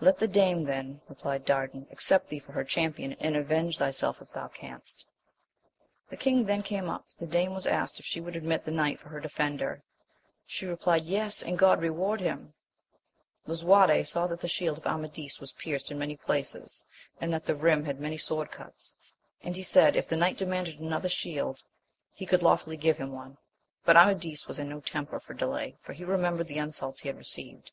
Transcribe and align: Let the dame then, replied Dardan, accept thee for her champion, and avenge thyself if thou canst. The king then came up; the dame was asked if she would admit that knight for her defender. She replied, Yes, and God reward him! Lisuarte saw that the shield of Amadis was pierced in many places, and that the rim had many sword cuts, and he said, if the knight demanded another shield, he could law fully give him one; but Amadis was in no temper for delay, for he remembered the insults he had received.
Let 0.00 0.18
the 0.18 0.26
dame 0.26 0.64
then, 0.64 1.02
replied 1.08 1.44
Dardan, 1.44 1.86
accept 1.92 2.26
thee 2.26 2.40
for 2.40 2.50
her 2.50 2.64
champion, 2.64 3.12
and 3.20 3.36
avenge 3.36 3.78
thyself 3.78 4.20
if 4.20 4.32
thou 4.32 4.48
canst. 4.48 5.06
The 6.10 6.16
king 6.16 6.46
then 6.46 6.64
came 6.64 6.88
up; 6.90 7.06
the 7.20 7.28
dame 7.28 7.54
was 7.54 7.64
asked 7.68 8.00
if 8.00 8.04
she 8.04 8.20
would 8.20 8.34
admit 8.34 8.64
that 8.64 8.72
knight 8.72 8.98
for 8.98 9.08
her 9.10 9.20
defender. 9.20 9.84
She 10.44 10.66
replied, 10.66 11.04
Yes, 11.04 11.44
and 11.44 11.56
God 11.56 11.80
reward 11.80 12.20
him! 12.20 12.54
Lisuarte 13.46 14.02
saw 14.02 14.26
that 14.26 14.40
the 14.40 14.48
shield 14.48 14.78
of 14.78 14.84
Amadis 14.88 15.38
was 15.38 15.52
pierced 15.52 15.92
in 15.92 15.98
many 16.00 16.16
places, 16.16 16.84
and 17.20 17.32
that 17.32 17.46
the 17.46 17.54
rim 17.54 17.84
had 17.84 18.00
many 18.00 18.16
sword 18.18 18.50
cuts, 18.50 18.98
and 19.44 19.54
he 19.54 19.62
said, 19.62 19.94
if 19.94 20.08
the 20.08 20.16
knight 20.16 20.36
demanded 20.36 20.80
another 20.80 21.08
shield, 21.08 21.62
he 22.12 22.26
could 22.26 22.42
law 22.42 22.56
fully 22.56 22.76
give 22.76 22.96
him 22.98 23.12
one; 23.12 23.36
but 23.84 23.96
Amadis 23.96 24.48
was 24.48 24.58
in 24.58 24.70
no 24.70 24.80
temper 24.80 25.20
for 25.20 25.34
delay, 25.34 25.76
for 25.82 25.92
he 25.92 26.02
remembered 26.02 26.48
the 26.48 26.58
insults 26.58 26.98
he 27.02 27.08
had 27.08 27.16
received. 27.16 27.70